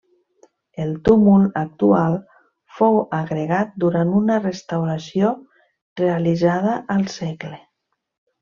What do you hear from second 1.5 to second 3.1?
actual fou